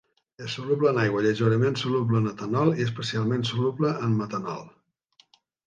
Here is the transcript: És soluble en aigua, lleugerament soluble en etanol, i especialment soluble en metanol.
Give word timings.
És 0.43 0.53
soluble 0.53 0.87
en 0.91 0.99
aigua, 1.01 1.21
lleugerament 1.25 1.77
soluble 1.83 2.19
en 2.23 2.31
etanol, 2.33 2.73
i 2.81 2.87
especialment 2.89 3.47
soluble 3.53 3.95
en 4.09 4.19
metanol. 4.25 4.69